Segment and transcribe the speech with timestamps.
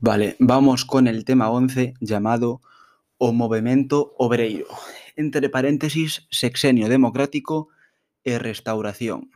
[0.00, 2.62] Vale, vamos con el tema 11 llamado
[3.16, 4.68] O Movemento Obreiro.
[5.16, 7.68] Entre paréntesis, sexenio democrático
[8.22, 9.34] e restauración.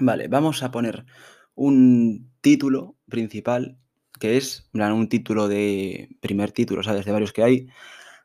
[0.00, 1.04] Vale, vamos a poner
[1.54, 3.76] un título principal
[4.18, 7.56] que es un título de primer título, sabes, de varios que hai,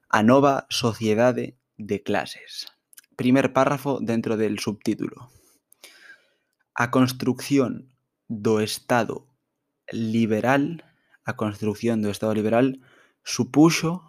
[0.08, 2.72] A nova sociedade de clases.
[3.20, 5.28] Primer párrafo dentro del subtítulo.
[6.80, 7.92] A construcción
[8.32, 9.28] do Estado
[9.92, 10.93] liberal,
[11.26, 12.84] a construción do Estado liberal
[13.24, 14.04] supuxo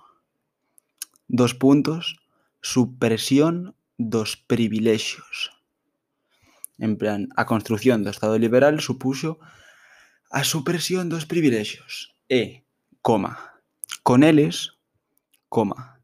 [1.28, 2.18] dos puntos
[2.60, 5.52] supresión dos privilexios.
[6.78, 9.38] En plan, a construción do Estado liberal supuxo
[10.34, 12.66] a supresión dos privilexios e,
[13.04, 13.54] coma,
[14.02, 14.74] con eles,
[15.46, 16.02] coma,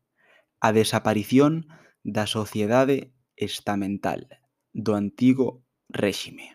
[0.60, 1.66] a desaparición
[2.06, 4.28] da sociedade estamental
[4.70, 6.54] do antigo réxime,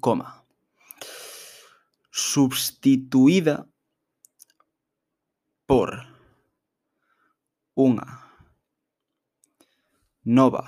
[0.00, 0.41] coma,
[2.32, 3.68] substituída
[5.66, 5.90] por
[7.76, 8.08] unha
[10.24, 10.64] nova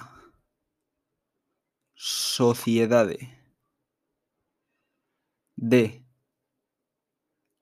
[1.97, 3.17] sociedade
[5.57, 6.05] de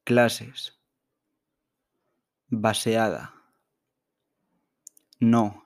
[0.03, 0.75] clases
[2.51, 3.31] baseada
[5.21, 5.63] no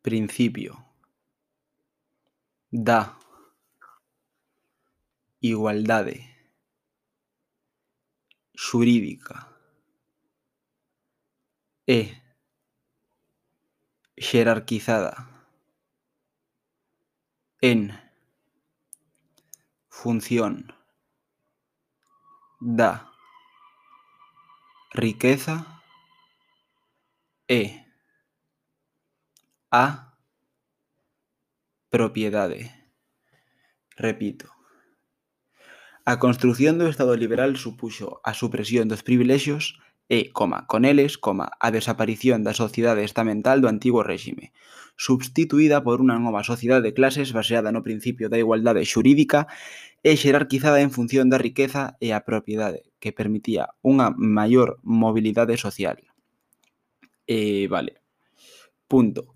[0.00, 0.80] principio
[2.72, 3.21] da
[5.42, 6.18] igualdade
[8.54, 9.50] xurídica
[11.86, 12.00] e
[14.16, 15.14] xerarquizada
[17.60, 17.90] en
[19.88, 20.54] función
[22.60, 23.10] da
[24.94, 25.66] riqueza
[27.48, 27.82] e
[29.72, 30.14] a
[31.90, 32.70] propiedade.
[33.96, 34.51] Repito.
[36.04, 39.78] A construción do Estado liberal supuxo a supresión dos privilexios
[40.10, 44.50] e, coma, con eles, coma, a desaparición da sociedade estamental do antigo réxime,
[44.98, 49.46] substituída por unha nova sociedade de clases baseada no principio da igualdade xurídica
[50.02, 56.02] e xerarquizada en función da riqueza e a propiedade, que permitía unha maior mobilidade social.
[57.30, 58.02] E, vale.
[58.90, 59.30] Punto.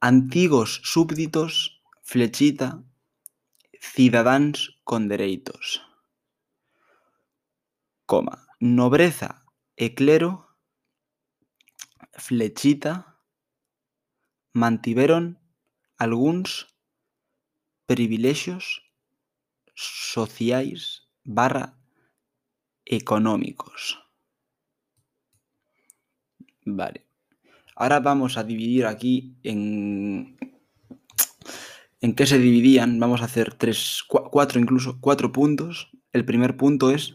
[0.00, 2.80] Antigos súbditos, flechita,
[3.84, 5.82] cidadáns con dereitos.
[8.06, 9.44] Coma, nobreza
[9.76, 10.46] e clero,
[12.12, 13.18] flechita,
[14.52, 15.40] mantiveron
[15.96, 16.68] algúns
[17.86, 18.84] privilexios
[19.74, 21.80] sociais barra
[22.84, 23.98] económicos.
[26.64, 27.06] Vale.
[27.74, 30.36] Ahora vamos a dividir aquí en
[32.04, 33.00] en qué se dividían.
[33.00, 35.90] Vamos a hacer tres, cuatro incluso, cuatro puntos.
[36.12, 37.14] El primer punto es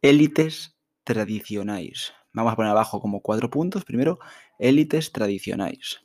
[0.00, 2.14] élites tradicionais.
[2.32, 3.84] Vamos a poner abajo como cuatro puntos.
[3.84, 4.18] Primero,
[4.58, 6.00] élites tradicionais.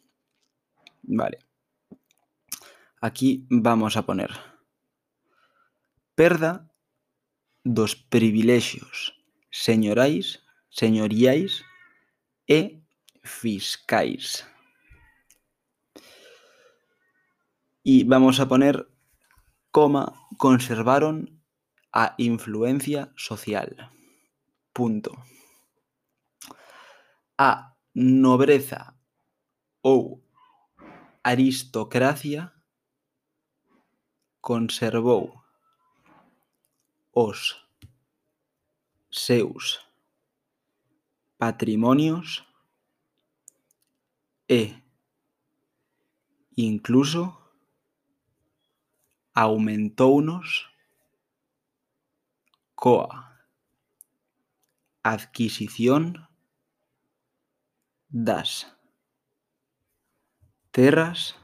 [1.04, 1.40] Vale.
[3.00, 4.32] Aquí vamos a poner
[6.14, 6.70] perda
[7.64, 9.16] dos privilexios
[9.50, 11.64] señorais, señoriais
[12.48, 12.82] e
[13.24, 14.46] fiscais.
[17.88, 18.90] y vamos a poner
[19.70, 21.40] coma, conservaron
[21.94, 23.92] a influencia social.
[24.74, 25.12] Punto.
[27.38, 28.98] A nobreza
[29.84, 30.20] ou
[31.24, 32.52] aristocracia
[34.42, 35.44] conservou
[37.14, 37.56] os
[39.12, 39.80] seus
[41.38, 42.44] patrimonios
[44.50, 44.74] e
[46.58, 47.45] incluso
[49.36, 50.72] aumentounos
[52.74, 53.36] coa
[55.04, 56.26] adquisición
[58.08, 58.72] das
[60.72, 61.36] terras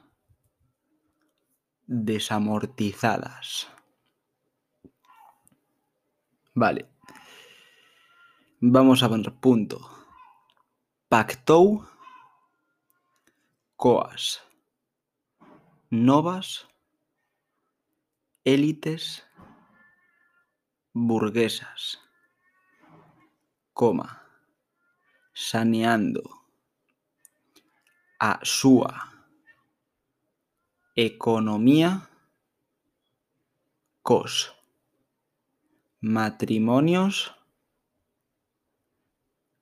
[1.85, 3.67] desamortizadas.
[6.55, 6.87] Vale.
[8.61, 9.77] Vamos a poner punto.
[11.09, 11.83] Pactou
[13.75, 14.39] coas
[15.91, 16.70] novas
[18.43, 19.23] élites
[20.93, 21.99] burguesas,
[23.73, 24.25] coma,
[25.33, 26.23] saneando
[28.19, 29.11] a súa
[30.95, 32.09] economía
[34.01, 34.53] cos
[36.01, 37.33] matrimonios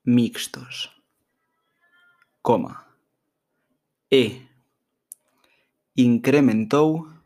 [0.04, 0.90] mixtos,
[2.42, 2.88] coma,
[4.10, 4.42] e
[5.94, 7.19] incrementou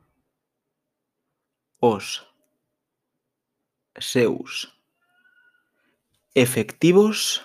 [1.84, 2.24] os
[4.00, 4.72] seus
[6.34, 7.44] efectivos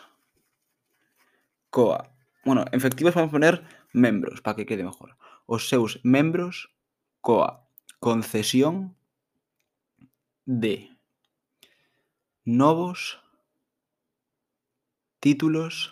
[1.69, 2.07] coa...
[2.47, 3.55] Bueno, efectivos vamos a poner
[3.91, 5.17] membros, para que quede mejor.
[5.45, 6.71] Os seus membros
[7.19, 7.67] coa
[7.99, 8.95] concesión
[10.47, 10.87] de
[12.45, 13.19] novos
[15.19, 15.91] títulos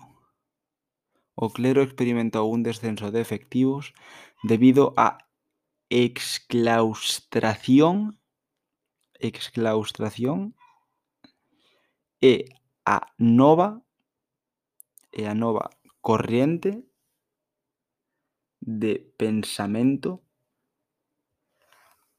[1.37, 3.94] o clero experimentou un descenso de efectivos
[4.43, 5.19] debido a
[5.91, 8.19] exclaustración
[9.21, 10.56] exclaustración
[12.19, 12.50] e
[12.84, 13.82] a nova
[15.12, 15.70] e a nova
[16.00, 16.84] corriente
[18.60, 20.22] de pensamento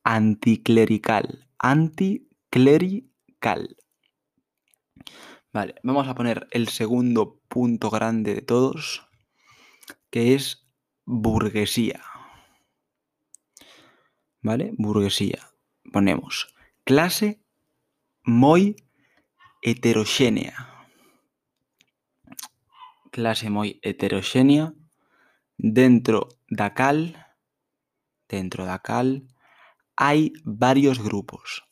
[0.04, 3.76] anticlerical, anticlerical.
[5.52, 9.08] Vale, vamos a poner el segundo punto grande de todos,
[10.10, 10.68] que es
[11.06, 12.02] burguesía.
[14.46, 14.74] ¿vale?
[14.78, 15.42] Burguesía.
[15.92, 16.54] Ponemos
[16.86, 17.42] clase
[18.24, 18.78] moi
[19.66, 20.54] heteroxénea.
[23.10, 24.78] Clase moi heteroxénea
[25.58, 27.18] dentro da cal
[28.30, 29.26] dentro da cal
[29.98, 31.66] hai varios grupos.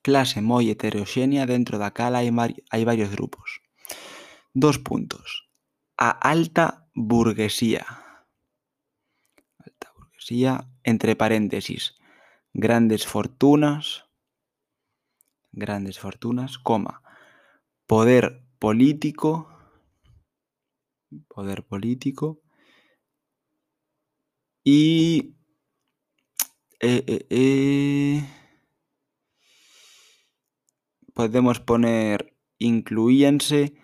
[0.00, 2.32] Clase moi heteroxénea dentro da cal hai,
[2.72, 3.60] hai varios grupos.
[4.56, 5.44] Dos puntos.
[6.00, 7.84] A alta burguesía.
[9.60, 12.00] Alta burguesía entre paréntesis.
[12.56, 14.08] Grandes fortunas,
[15.52, 17.04] grandes fortunas, coma,
[17.86, 19.48] poder político,
[21.28, 22.40] poder político
[24.64, 25.36] y
[26.80, 28.24] eh, eh, eh,
[31.14, 33.74] podemos poner incluíanse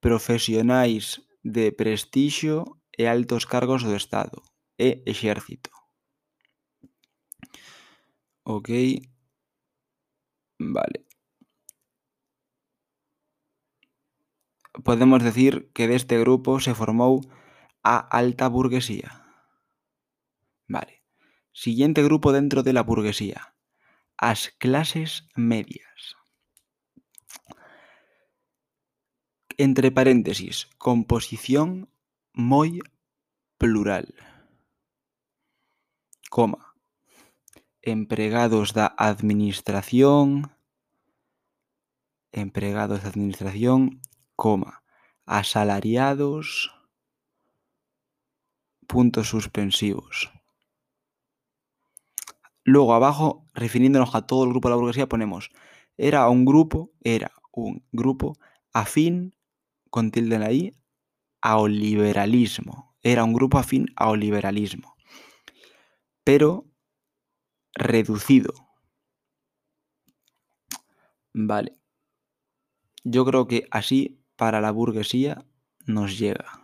[0.00, 4.42] profesionais de prestixio e altos cargos do Estado
[4.76, 5.70] e exército.
[8.44, 8.70] Ok.
[10.58, 11.07] Vale.
[14.84, 17.22] podemos decir que deste grupo se formou
[17.82, 19.24] a alta burguesía.
[20.66, 21.02] Vale.
[21.52, 23.54] Siguiente grupo dentro de la burguesía.
[24.16, 26.16] As clases medias.
[29.56, 31.90] Entre paréntesis, composición
[32.34, 32.78] moi
[33.58, 34.14] plural.
[36.30, 36.74] Coma.
[37.82, 40.54] Empregados da administración,
[42.30, 43.98] empregados da administración
[44.38, 44.84] coma,
[45.26, 46.70] asalariados,
[48.86, 50.30] puntos suspensivos.
[52.62, 55.50] Luego abajo, refiriéndonos a todo el grupo de la burguesía, ponemos,
[55.96, 58.38] era un grupo, era un grupo
[58.72, 59.34] afín,
[59.90, 60.76] con tilde en la I,
[61.40, 62.94] ao liberalismo.
[63.02, 64.94] Era un grupo afín ao liberalismo.
[66.22, 66.64] Pero
[67.74, 68.54] reducido.
[71.34, 71.72] Vale.
[73.02, 75.44] Yo creo que así para la burguesía
[75.84, 76.62] nos llega.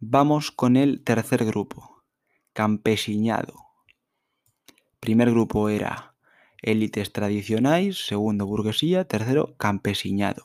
[0.00, 2.02] Vamos con el tercer grupo,
[2.52, 3.54] campesiñado.
[5.00, 6.14] Primer grupo era
[6.60, 10.44] élites tradicionais, segundo burguesía, tercero campesiñado.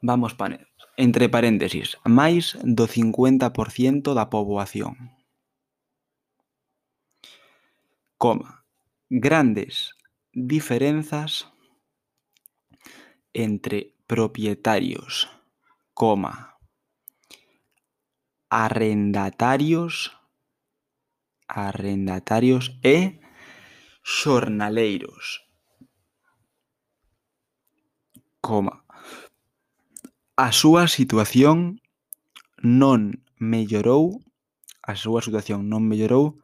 [0.00, 5.18] Vamos para entre paréntesis, máis do 50% da poboación
[8.18, 8.66] coma,
[9.08, 9.94] grandes
[10.32, 11.48] diferenzas
[13.32, 15.28] entre propietarios,
[15.92, 16.56] coma,
[18.48, 20.16] arrendatarios,
[21.46, 23.20] arrendatarios e
[24.02, 25.44] xornaleiros,
[28.40, 28.82] coma.
[30.40, 31.84] A súa situación
[32.64, 34.24] non mellorou,
[34.80, 36.40] a súa situación non mellorou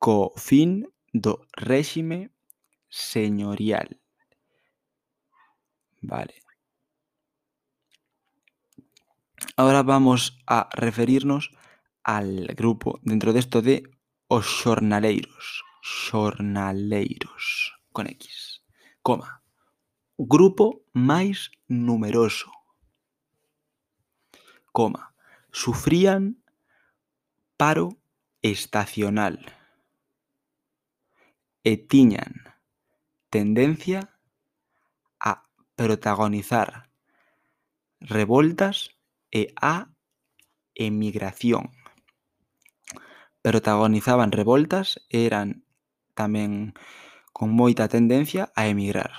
[0.00, 2.32] co fin do réxime
[2.88, 4.00] señorial.
[6.00, 6.43] Vale.
[9.56, 11.50] Ahora vamos a referirnos
[12.02, 13.90] al grupo dentro de esto de
[14.28, 15.64] os xornaleiros.
[15.82, 18.62] Xornaleiros con X.
[19.02, 19.42] Coma.
[20.16, 22.50] Grupo máis numeroso.
[24.72, 25.14] Coma.
[25.52, 26.42] Sufrían
[27.56, 27.98] paro
[28.42, 29.38] estacional.
[31.64, 32.54] E tiñan
[33.30, 34.14] tendencia
[35.20, 35.42] a
[35.76, 36.90] protagonizar
[38.00, 38.93] revoltas
[39.60, 39.90] a
[40.74, 41.70] emigración.
[43.42, 45.66] Protagonizaban revoltas e eran
[46.14, 46.72] tamén
[47.34, 49.12] con moita tendencia a emigrar.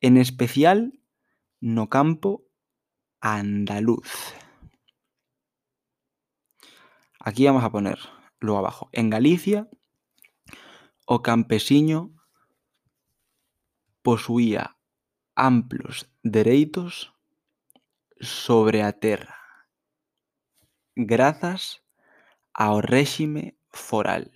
[0.00, 0.96] En especial
[1.60, 2.48] no campo
[3.20, 4.08] andaluz.
[7.20, 7.98] Aquí vamos a poner
[8.40, 8.88] luego abajo.
[8.92, 9.68] En Galicia
[11.04, 12.14] o campesiño
[14.02, 14.78] posuía
[15.34, 17.15] amplos dereitos
[18.20, 19.36] sobre a terra
[20.94, 21.82] grazas
[22.54, 22.80] ao
[23.70, 24.32] foral.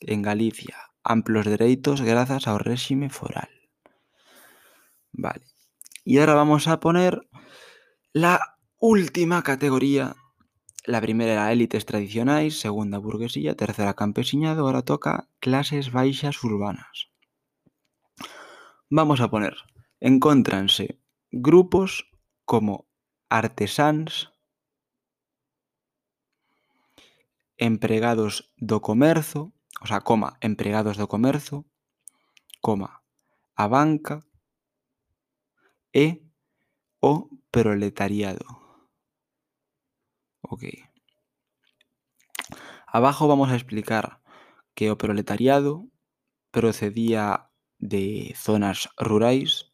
[0.00, 3.50] En Galicia, amplos dereitos grazas ao réxime foral.
[5.12, 5.44] Vale.
[6.04, 7.20] Y ahora vamos a poner
[8.12, 10.16] la última categoría
[10.88, 17.12] La primera era élites tradicionais, segunda burguesía, tercera campesiñado, ahora toca clases baixas urbanas.
[18.88, 19.54] Vamos a poner,
[20.00, 20.98] encóntranse
[21.30, 22.08] grupos
[22.48, 22.88] como
[23.28, 24.32] artesáns,
[27.58, 29.52] empregados do comerzo,
[29.82, 31.68] o sea, coma, empregados do comerzo,
[32.64, 33.04] coma,
[33.52, 34.24] a banca
[35.92, 36.24] e
[37.04, 38.48] o proletariado.
[40.40, 40.64] Ok.
[42.86, 44.24] Abajo vamos a explicar
[44.72, 45.84] que o proletariado
[46.48, 49.67] procedía de zonas rurais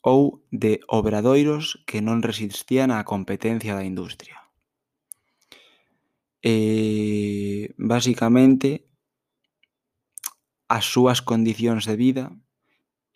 [0.00, 4.38] ou de obradoiros que non resistían á competencia da industria.
[6.38, 8.86] E, basicamente,
[10.70, 12.24] as súas condicións de vida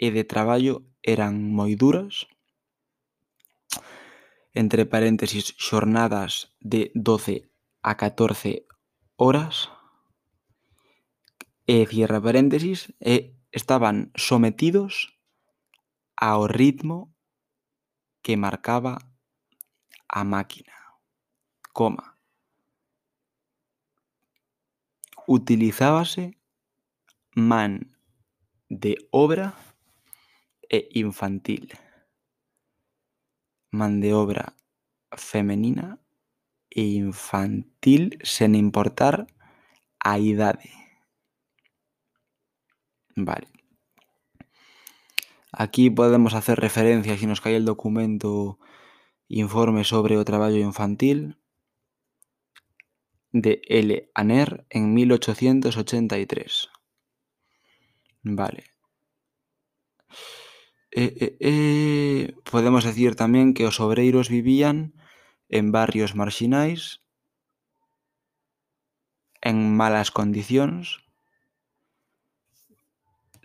[0.00, 2.26] e de traballo eran moi duras,
[4.52, 7.48] entre paréntesis, xornadas de 12
[7.80, 8.66] a 14
[9.16, 9.70] horas,
[11.62, 15.21] e cierra paréntesis, e estaban sometidos
[16.22, 17.12] ao ritmo
[18.22, 18.98] que marcaba
[20.08, 20.72] a máquina,
[21.72, 22.16] coma.
[25.26, 26.38] Utilizábase
[27.34, 27.96] man
[28.68, 29.54] de obra
[30.68, 31.66] e infantil
[33.72, 34.54] man de obra
[35.16, 35.98] femenina
[36.70, 39.26] e infantil sen importar
[39.98, 40.70] a idade.
[43.16, 43.51] Vale.
[45.52, 48.58] Aquí podemos hacer referencia, si nos cae el documento
[49.28, 51.36] informe sobre o traballo infantil
[53.32, 54.10] de L.
[54.14, 56.68] Aner en 1883.
[58.22, 58.64] Vale.
[60.90, 64.92] Eh, eh, eh, podemos decir tamén que os obreiros vivían
[65.48, 67.00] en barrios marxinais,
[69.40, 71.00] en malas condicións,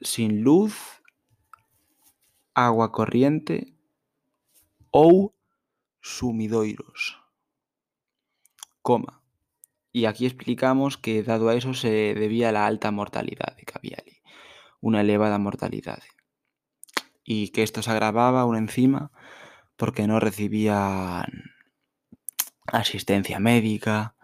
[0.04, 0.97] sin luz,
[2.58, 3.78] agua corriente
[4.90, 5.38] ou
[6.02, 7.22] sumidoiros.
[8.82, 9.22] Coma.
[9.94, 14.02] Y aquí explicamos que dado a eso se debía la alta mortalidade que había
[14.82, 16.06] unha elevada mortalidade
[17.26, 19.12] y que esto se agravaba aún encima
[19.76, 21.54] porque no recibían
[22.66, 24.16] asistencia médica.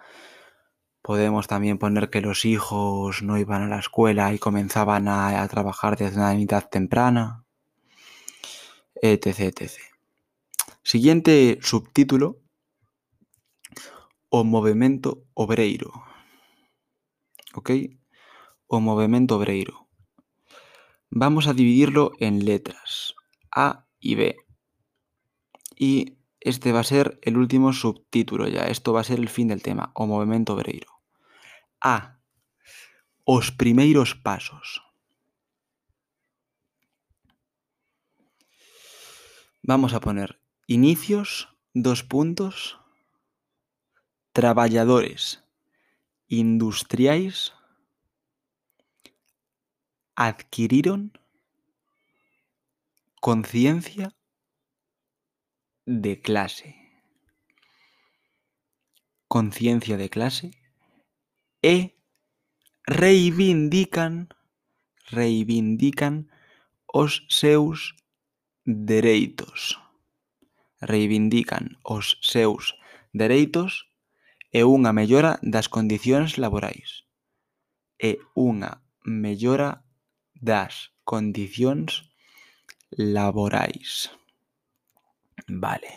[1.01, 5.47] Podemos también poner que los hijos no iban a la escuela y comenzaban a, a
[5.49, 7.42] trabajar desde una edad temprana,
[9.03, 9.81] etc, etc.
[10.81, 12.41] Siguiente subtítulo,
[14.29, 15.91] o movimento obreiro.
[17.53, 17.69] Ok?
[18.67, 19.89] O movimento obreiro.
[21.09, 23.13] Vamos a dividirlo en letras
[23.51, 24.37] A y B.
[25.77, 28.67] Y este va a ser el último subtítulo ya.
[28.67, 31.01] Esto va a ser el fin del tema, o movimiento obreiro.
[31.81, 32.19] A.
[33.25, 34.81] Os primeiros pasos.
[39.65, 42.77] Vamos a poner inicios, dos puntos,
[44.33, 45.41] traballadores
[46.27, 47.53] industriais
[50.15, 51.13] adquiriron
[53.21, 54.13] conciencia
[55.85, 56.75] de clase.
[59.29, 60.51] Conciencia de clase
[61.61, 61.95] e
[62.83, 64.27] reivindican
[65.09, 66.27] reivindican
[66.85, 67.95] os seus
[68.65, 69.79] dereitos.
[70.79, 72.75] Reivindican os seus
[73.13, 73.87] dereitos
[74.51, 77.03] e unha mellora das condicións laborais
[78.03, 79.87] e unha mellora
[80.35, 82.11] das condicións
[82.91, 84.11] laborais.
[85.47, 85.91] Vale.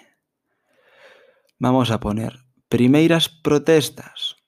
[1.59, 4.39] Vamos a poner primeiras protestas.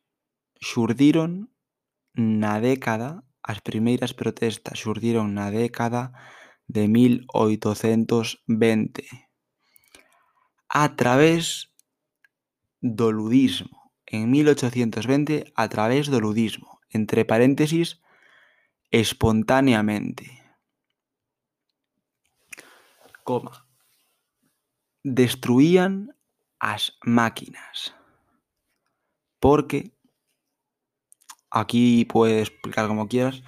[0.62, 1.50] Xurdiron
[2.14, 6.14] na década, as primeiras protestas xurdiron na década
[6.68, 9.08] de 1820
[10.68, 11.72] a través
[12.80, 13.92] do ludismo.
[14.06, 18.00] En 1820 a través do ludismo, entre paréntesis,
[18.90, 20.42] espontáneamente.
[23.25, 23.66] Coma.
[25.04, 26.16] Destruían
[26.58, 27.94] as máquinas.
[29.40, 29.92] Porque,
[31.50, 33.42] aquí puedes explicar como quieras,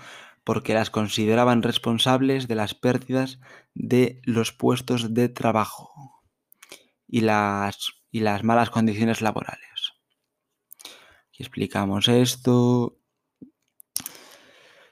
[0.44, 3.40] porque las consideraban responsables de las pérdidas
[3.74, 6.22] de los puestos de trabajo
[7.06, 9.92] y las, y las malas condiciones laborales.
[11.28, 12.96] Aquí explicamos esto.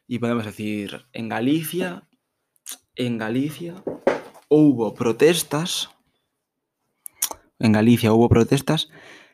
[0.06, 2.08] Y podemos decir, en Galicia,
[2.94, 3.82] en Galicia
[4.48, 5.90] hubo protestas.
[7.58, 8.88] En Galicia hubo protestas,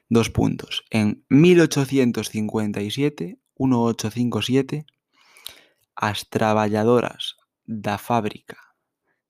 [0.08, 0.84] dos puntos.
[0.90, 4.86] En 1857, 1857,
[5.96, 7.36] as traballadoras
[7.66, 8.58] da fábrica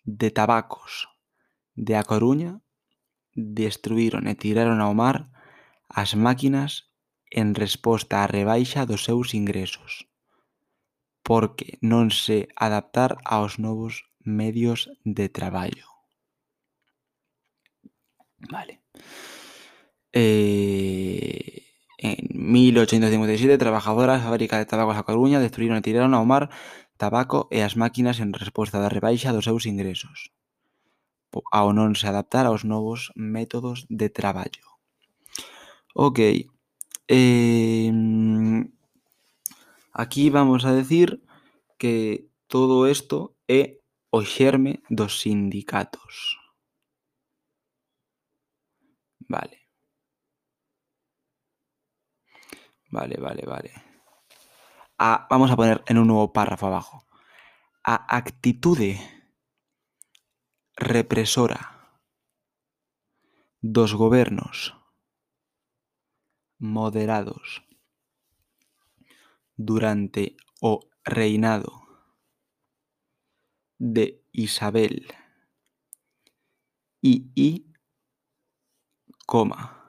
[0.05, 1.09] de tabacos
[1.75, 2.61] de A Coruña
[3.35, 5.31] destruíron e tiraron ao mar
[5.89, 6.91] as máquinas
[7.31, 10.07] en resposta á rebaixa dos seus ingresos,
[11.27, 15.89] porque non se adaptar aos novos medios de traballo.
[18.51, 18.81] Vale.
[20.13, 21.64] Eh...
[22.05, 22.21] En
[22.53, 26.53] 1857, trabajadoras da fábrica de tabacos a Coruña destruíron e tiraron ao mar
[27.01, 30.19] tabaco e as máquinas en resposta da rebaixa dos seus ingresos
[31.51, 34.67] ao non se adaptar aos novos métodos de traballo.
[35.95, 36.47] Ok.
[37.09, 37.91] Eh,
[39.93, 41.23] aquí vamos a decir
[41.81, 43.81] que todo isto é
[44.15, 46.39] o xerme dos sindicatos.
[49.27, 49.64] Vale.
[52.95, 53.73] Vale, vale, vale.
[55.29, 57.05] Vamos a poner en un nuevo párrafo abajo.
[57.83, 59.01] A actitude
[60.77, 62.01] represora
[63.61, 64.77] dos gobernos
[66.59, 67.65] moderados
[69.57, 71.73] durante o reinado
[73.79, 75.09] de Isabel
[77.03, 77.75] II,
[79.27, 79.84] coma,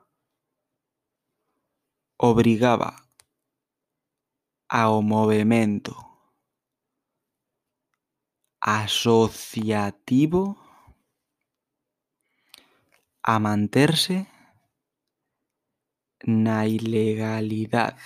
[2.17, 2.95] obrigaba
[4.69, 5.93] ao movemento
[8.61, 10.57] asociativo
[13.21, 14.27] a manterse
[16.25, 18.01] na ilegalidade.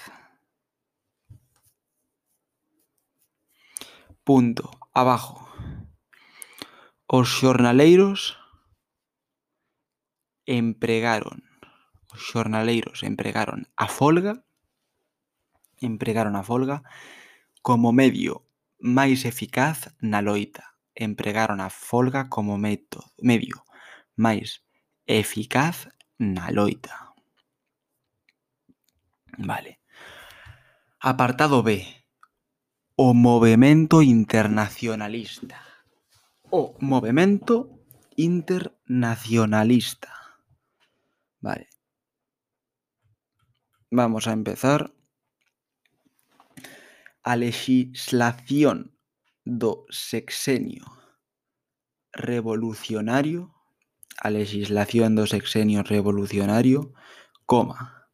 [4.24, 4.69] Punto.
[4.93, 5.48] Abajo.
[7.08, 8.38] Os xornaleiros
[10.45, 11.48] empregaron
[12.13, 14.43] os xornaleiros empregaron a folga
[15.82, 16.84] empregaron a folga
[17.62, 18.43] como medio
[18.80, 20.76] máis eficaz na loita.
[20.95, 23.63] Empregaron a folga como método, medio
[24.15, 24.63] máis
[25.08, 25.88] eficaz
[26.19, 27.15] na loita.
[29.39, 29.80] Vale.
[31.00, 31.88] Apartado B.
[33.00, 35.63] O movemento internacionalista.
[36.52, 37.80] O movemento
[38.17, 40.12] internacionalista.
[41.39, 41.69] Vale.
[43.91, 44.93] Vamos a empezar.
[47.23, 48.95] A legislación
[49.45, 50.86] do sexenio.
[52.13, 53.56] Revolucionario.
[54.21, 56.93] A legislación do sexenio revolucionario,
[57.47, 58.12] coma,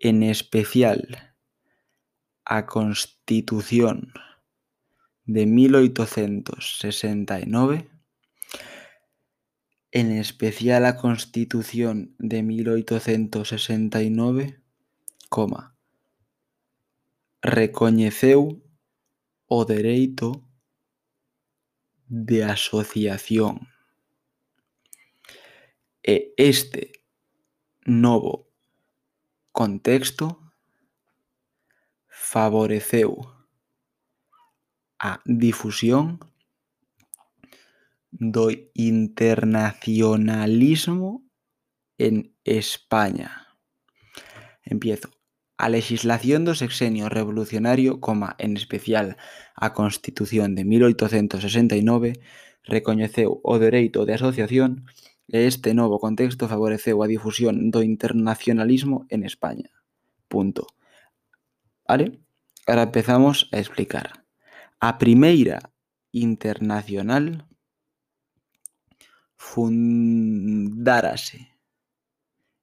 [0.00, 1.36] en especial
[2.44, 4.12] a Constitución
[5.26, 7.88] de 1869,
[9.92, 14.60] en especial a Constitución de 1869,
[15.28, 15.76] coma,
[17.42, 18.62] recoñeceu
[19.46, 20.44] o dereito
[22.08, 23.68] de asociación.
[26.02, 26.92] E este
[27.84, 28.48] novo
[29.52, 30.52] contexto
[32.08, 33.38] favoreceu
[34.98, 36.18] a difusión
[38.10, 41.22] do internacionalismo
[41.98, 43.46] en España.
[44.64, 45.17] Empiezo
[45.58, 49.18] a lexislación do sexenio revolucionario, coma, en especial,
[49.58, 52.22] a Constitución de 1869,
[52.62, 54.86] recoñeceu o dereito de asociación
[55.26, 59.74] e este novo contexto favoreceu a difusión do internacionalismo en España.
[60.30, 60.70] Punto.
[61.82, 62.22] Vale?
[62.64, 64.24] Ahora empezamos a explicar.
[64.78, 65.74] A primeira
[66.14, 67.50] internacional
[69.34, 70.38] fundárase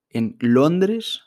[0.09, 1.24] en Londres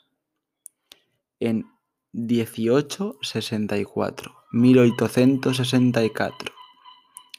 [1.39, 1.65] en
[2.13, 6.53] 1864, 1864,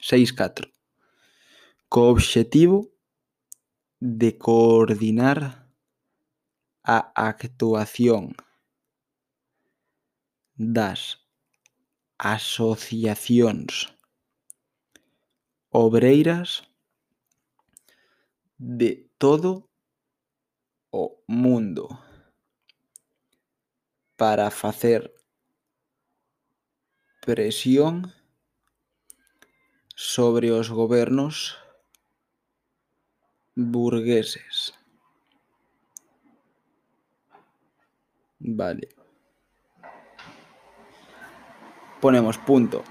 [0.01, 0.71] 64,
[1.89, 2.89] co obxectivo
[3.99, 5.67] de coordinar
[6.83, 8.35] a actuación.
[10.55, 11.19] Das.
[12.17, 13.95] Asociacións
[15.71, 16.63] obreiras
[18.57, 19.69] de todo
[20.91, 22.10] o mundo.
[24.21, 25.11] Para facer
[27.25, 28.13] presión
[29.95, 31.57] sobre os gobernos
[33.55, 34.77] burgueses.
[38.37, 38.89] Vale.
[41.99, 42.83] Ponemos punto.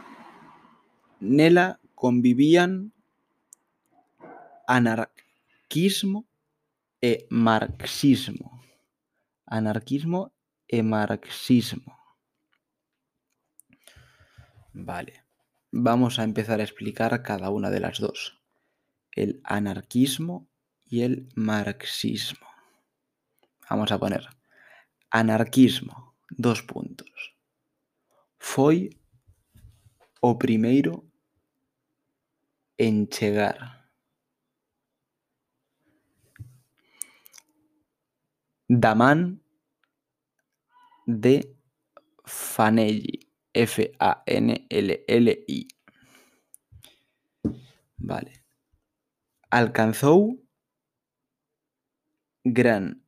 [1.21, 2.91] Nela convivían
[4.67, 6.27] anarquismo
[7.01, 8.51] e marxismo.
[9.47, 10.35] Anarquismo
[10.83, 11.99] marxismo.
[14.73, 15.25] Vale,
[15.71, 18.41] vamos a empezar a explicar cada una de las dos.
[19.13, 20.49] El anarquismo
[20.85, 22.47] y el marxismo.
[23.69, 24.29] Vamos a poner
[25.11, 27.35] anarquismo, dos puntos.
[28.39, 28.91] Foi
[30.21, 31.05] o primeiro
[32.79, 33.59] en chegar.
[38.69, 39.43] Da man
[41.19, 41.57] de
[42.25, 43.31] Fanelli.
[43.53, 45.69] F-A-N-L-L-I.
[47.99, 48.45] Vale.
[49.51, 50.47] Alcanzou
[52.45, 53.05] gran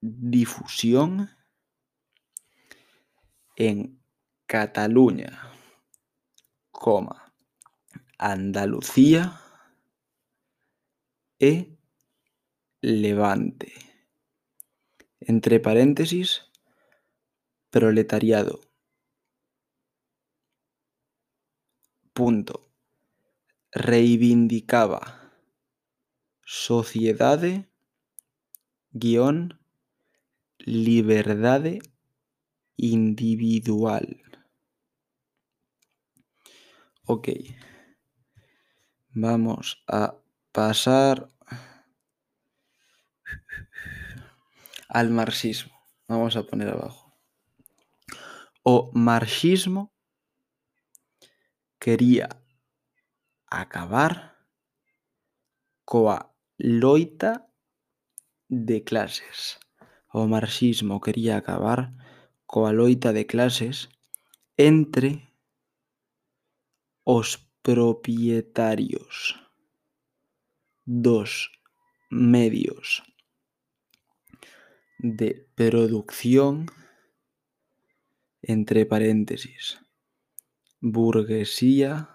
[0.00, 1.30] difusión
[3.56, 4.02] en
[4.46, 5.50] Cataluña,
[6.70, 7.34] coma,
[8.18, 9.40] Andalucía
[11.38, 11.78] e
[12.82, 13.72] Levante.
[15.20, 16.49] Entre paréntesis,
[17.70, 18.60] proletariado.
[22.12, 22.68] Punto.
[23.72, 25.32] Reivindicaba
[26.44, 27.70] sociedade
[28.90, 29.60] guion
[30.58, 31.78] liberdade
[32.76, 34.20] individual.
[37.06, 37.28] Ok.
[39.12, 40.16] Vamos a
[40.52, 41.28] pasar
[44.88, 45.72] al marxismo.
[46.08, 47.09] Vamos a poner abajo.
[48.72, 49.82] o marxismo
[51.84, 52.28] quería
[53.62, 54.12] acabar
[55.90, 56.18] coa
[56.82, 57.32] loita
[58.68, 59.58] de clases.
[60.18, 61.80] O marxismo quería acabar
[62.52, 63.76] coa loita de clases
[64.70, 65.10] entre
[67.18, 67.28] os
[67.66, 69.14] propietarios
[70.86, 71.30] dos
[72.10, 73.02] medios
[75.18, 76.70] de producción
[78.42, 79.80] entre paréntesis
[80.80, 82.08] burguesía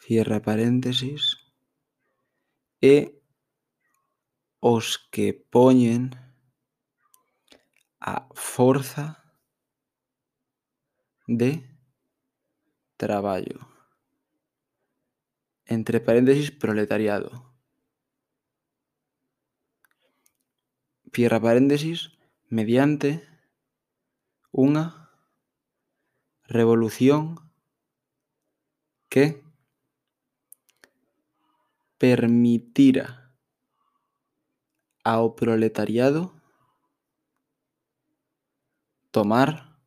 [0.00, 1.38] cierra paréntesis
[2.80, 3.22] e
[4.58, 6.18] os que poñen
[8.00, 9.22] a forza
[11.26, 11.62] de
[12.96, 13.68] traballo.
[15.66, 17.54] Entre paréntesis, proletariado.
[21.12, 23.28] Cierra paréntesis, mediante
[24.58, 25.14] unha
[26.50, 27.38] revolución
[29.06, 29.38] que
[31.94, 33.30] permitira
[35.06, 36.34] ao proletariado
[39.14, 39.78] tomar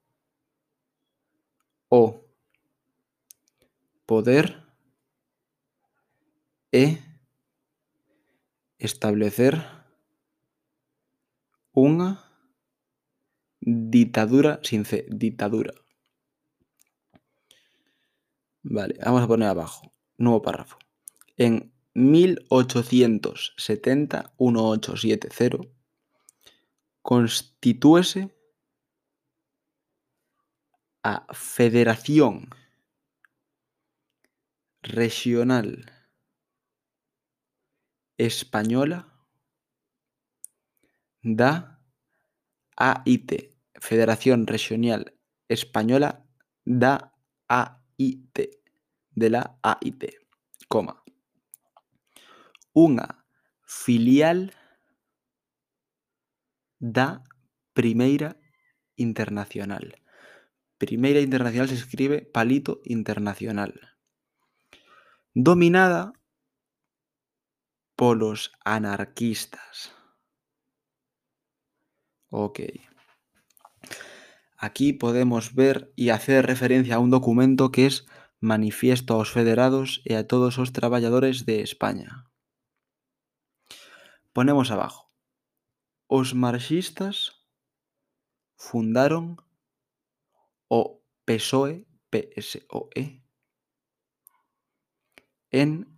[1.92, 2.24] o
[4.08, 4.56] poder
[6.72, 6.96] e
[8.80, 9.60] establecer
[11.76, 12.31] unha
[13.62, 15.74] ditadura sin C, ditadura.
[18.64, 20.78] Vale, vamos a poner abajo, nuevo párrafo.
[21.38, 25.60] En 1870, 1870,
[27.02, 28.36] constitúese
[31.04, 32.50] a Federación
[34.84, 35.92] Regional
[38.18, 39.08] Española
[41.24, 41.82] da
[42.76, 43.51] AIT,
[43.82, 45.18] Federación Regional
[45.50, 46.24] Española
[46.64, 47.18] da
[47.50, 48.38] AIT,
[49.10, 50.06] de la AIT,
[50.70, 51.02] coma.
[52.78, 53.26] Unha
[53.66, 54.54] filial
[56.78, 57.26] da
[57.74, 58.38] Primeira
[58.96, 59.98] Internacional.
[60.78, 63.98] Primeira Internacional se escribe palito internacional.
[65.34, 66.14] Dominada
[67.98, 69.92] polos anarquistas.
[72.30, 72.91] Ok.
[74.64, 78.06] Aquí podemos ver y hacer referencia a un documento que es
[78.40, 82.30] Manifiesto aos Federados e a todos os traballadores de España.
[84.38, 85.10] Ponemos abajo.
[86.06, 87.42] Os marxistas
[88.54, 89.42] fundaron
[90.70, 93.26] o PSOE, PSOE,
[95.50, 95.98] en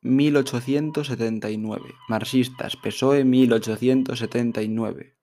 [0.00, 1.94] 1879.
[2.08, 5.15] Marxistas, PSOE 1879.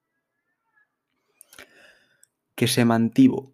[2.56, 3.54] Que se mantivo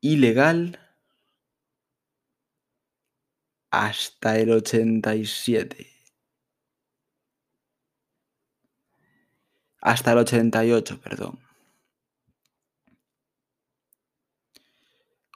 [0.00, 0.78] ilegal
[3.70, 5.86] hasta el 87.
[9.80, 11.38] Hasta el 88, perdón.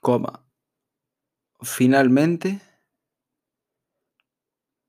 [0.00, 0.44] Coma.
[1.60, 2.60] Finalmente,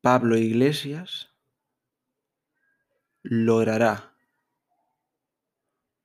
[0.02, 1.30] Pablo Iglesias
[3.22, 4.13] logrará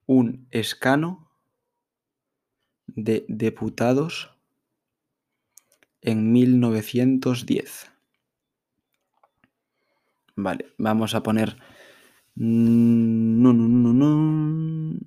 [0.08, 1.30] un escano
[2.86, 4.34] de diputados
[6.00, 7.92] en 1910.
[10.34, 11.58] Vale, vamos a poner...
[12.34, 14.98] No, no, no, no.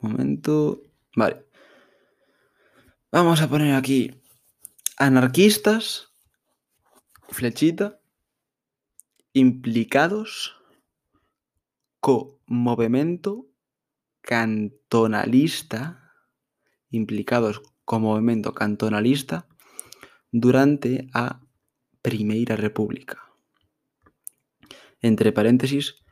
[0.00, 0.82] Momento.
[1.14, 1.46] Vale.
[3.12, 4.10] Vamos a poner aquí
[4.96, 6.13] anarquistas,
[7.34, 8.00] flechita,
[9.32, 10.54] implicados
[12.00, 13.50] co movimento
[14.22, 16.14] cantonalista,
[16.90, 19.48] implicados co movimento cantonalista
[20.30, 21.42] durante a
[22.00, 23.18] Primeira República.
[25.02, 26.04] Entre paréntesis,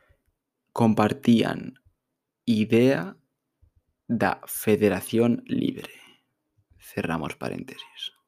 [0.72, 1.78] compartían
[2.44, 3.16] idea
[4.08, 5.94] da Federación Libre.
[6.78, 8.21] Cerramos paréntesis.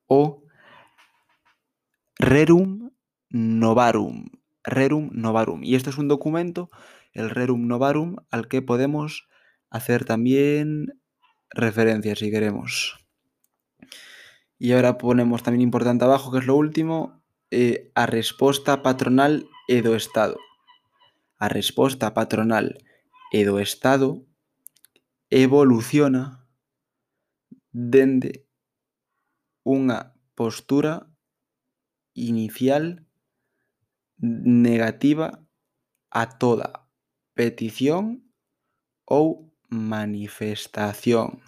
[0.09, 0.43] o
[2.19, 2.91] Rerum
[3.31, 4.27] Novarum.
[4.65, 5.63] Rerum Novarum.
[5.63, 6.69] Y esto es un documento,
[7.13, 9.29] el Rerum Novarum, al que podemos
[9.71, 11.01] hacer también
[11.51, 13.00] referencia si queremos.
[14.61, 19.81] E agora ponemos tamén importante abajo, que é o último, eh, a resposta patronal e
[19.81, 20.37] do Estado.
[21.41, 22.77] A resposta patronal
[23.33, 24.21] e do Estado
[25.33, 26.45] evoluciona
[27.73, 28.45] dende
[29.65, 31.09] unha postura
[32.13, 33.07] inicial
[34.21, 35.41] negativa
[36.13, 36.85] a toda
[37.33, 38.29] petición
[39.09, 41.41] ou manifestación.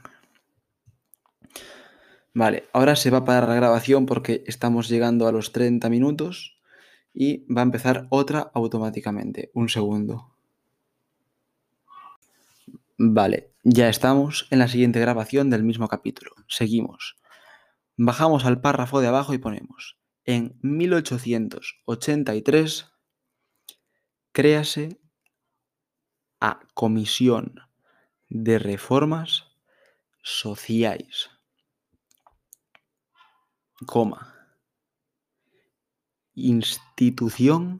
[2.34, 6.58] Vale, ahora se va a parar la grabación porque estamos llegando a los 30 minutos
[7.12, 9.50] y va a empezar otra automáticamente.
[9.52, 10.32] Un segundo.
[12.96, 16.32] Vale, ya estamos en la siguiente grabación del mismo capítulo.
[16.48, 17.16] Seguimos.
[17.96, 22.92] Bajamos al párrafo de abajo y ponemos, en 1883
[24.32, 24.98] créase
[26.40, 27.60] a Comisión
[28.28, 29.44] de Reformas
[30.22, 31.30] Sociais,
[33.84, 34.32] coma,
[36.34, 37.78] institución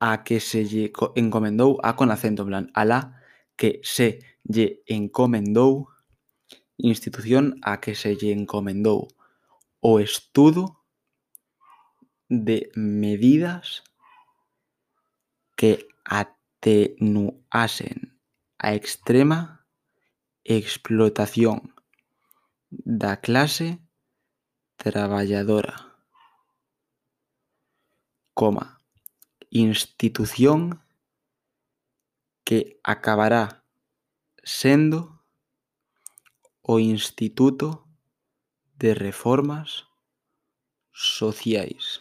[0.00, 3.22] a que se lle encomendou a con acento, en plan, a la
[3.56, 5.88] que se lle encomendou,
[6.78, 9.08] institución a que se lle encomendou
[9.80, 10.82] o estudo
[12.28, 13.82] de medidas
[15.54, 17.98] que atenuasen
[18.58, 19.66] a extrema
[20.44, 21.74] explotación
[22.70, 23.81] da clase
[24.82, 25.94] traballadora,
[28.34, 28.82] coma,
[29.48, 30.82] institución
[32.42, 33.64] que acabará
[34.42, 35.22] sendo
[36.62, 37.86] o Instituto
[38.74, 39.86] de Reformas
[40.90, 42.00] Sociais,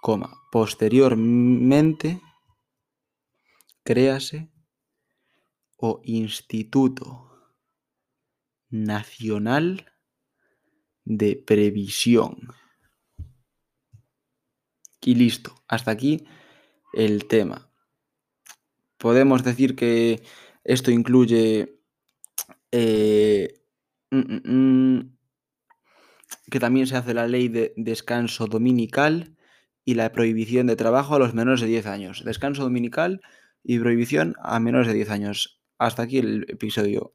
[0.00, 2.22] coma, posteriormente
[3.82, 4.48] créase
[5.76, 7.28] o Instituto
[8.70, 9.93] Nacional
[11.04, 12.48] de Previsión.
[15.00, 16.24] Y listo, hasta aquí
[16.94, 17.70] el tema.
[18.96, 20.22] Podemos decir que
[20.64, 21.78] esto incluye
[22.72, 23.60] eh,
[24.10, 25.16] mm, mm, mm,
[26.50, 29.36] que también se hace la ley de descanso dominical
[29.84, 32.24] y la prohibición de trabajo a los menores de 10 años.
[32.24, 33.20] Descanso dominical
[33.62, 35.60] y prohibición a menores de 10 años.
[35.78, 37.14] Hasta aquí el episodio.